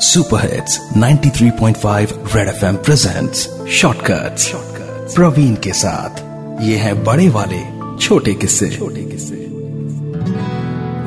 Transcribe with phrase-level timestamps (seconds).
[0.00, 4.52] Super hits 93.5 red FM presents shortcuts
[5.14, 6.10] Praveen के साथ।
[6.62, 7.58] ये है बड़े वाले,
[7.98, 9.46] छोटे किस्से। छोटे किस्से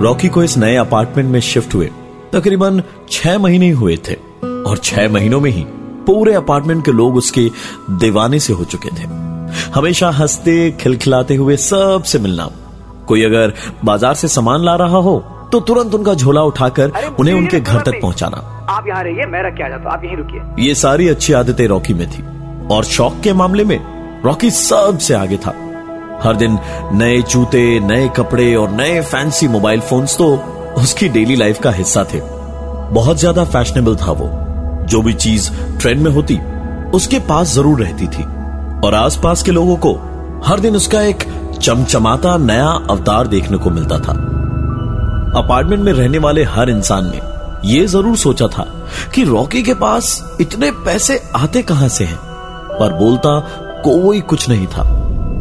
[0.04, 1.90] रॉकी को इस नए अपार्टमेंट में शिफ्ट हुए।
[2.34, 4.14] तकरीबन छह महीने हुए थे।
[4.44, 5.66] और छह महीनों में ही
[6.06, 7.50] पूरे अपार्टमेंट के लोग उसके
[7.90, 9.08] दीवाने से हो चुके थे।
[9.74, 12.50] हमेशा हँसते, खिलखिलाते हुए सबसे मिलना।
[13.08, 13.54] कोई अगर
[13.86, 18.00] बाज़ार से सामान ला रहा हो तो तुरंत उनका झोला उठाकर उन्हें उनके घर तक
[18.02, 18.38] पहुंचाना।
[18.70, 21.34] आप यहाँ रहिए मैं रख के आ जाता हूँ। आप यहीं रुकिए। ये सारी अच्छी
[21.34, 22.24] आदतें रॉकी में थी।
[22.68, 23.80] और शौक के मामले में
[24.26, 25.54] रॉकी सबसे आगे था।
[26.24, 26.58] हर दिन
[26.94, 30.34] नए जूते नए कपड़े और नए फैंसी मोबाइल फोन्स तो
[30.78, 32.20] उसकी डेली लाइफ का हिस्सा थे।
[32.94, 34.30] बहुत ज़्यादा फैशनेबल था वो।
[34.86, 36.38] जो भी चीज़ ट्रेंड में होती
[36.92, 38.24] उसके पास ज़रूर रहती थी।
[38.86, 39.94] और आसपास के लोगों को
[40.46, 41.24] हर दिन उसका एक
[41.62, 44.14] चमचमाता नया अवतार देखने को मिलता था।
[45.38, 47.20] अपार्टमेंट में रहने वाले हर इंसान ने
[47.66, 48.64] यह ज़रूर सोचा था
[49.16, 52.18] कि रॉकी के पास इतने पैसे आते कहाँ से हैं,
[52.80, 53.40] पर बोलता
[53.84, 54.82] कोई कुछ नहीं था।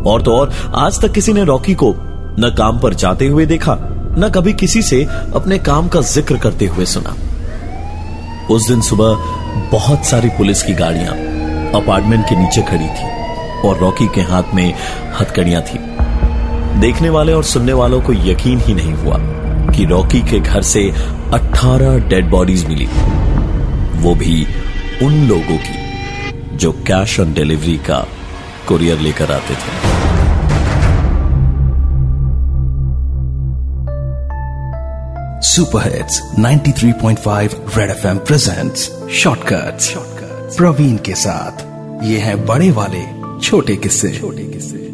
[0.07, 1.95] और तो और, आज तक किसी ने रॉकी को
[2.41, 3.77] न काम पर जाते हुए देखा,
[4.19, 5.03] न कभी किसी से
[5.35, 7.15] अपने काम का ज़िक्र करते हुए सुना।
[8.55, 9.15] उस दिन सुबह
[9.73, 11.15] बहुत सारी पुलिस की गाड़ियाँ
[11.75, 14.73] अपार्टमेंट के नीचे खड़ी थी और रॉकी के हाथ में
[15.21, 15.79] हथकड़ियाँ थी।
[16.81, 19.19] देखने वाले और सुनने वालों को यकीन ही नहीं हुआ
[19.81, 20.93] कि रॉकी के घर से
[21.35, 22.87] 18 डेड बॉडीज मिली।
[24.03, 24.47] वो भी
[25.03, 25.79] उन लोगों की
[26.57, 28.07] जो कैश ऑन डिलीवरी का
[28.69, 29.81] कुरियर लेकर आते थे।
[35.43, 39.95] Super hits 93.5 red FM presents shortcuts
[40.57, 41.65] Praveen के साथ।
[42.05, 43.03] ये है बड़े वाले
[43.41, 44.90] छोटे किस्से। छोटे किस्से।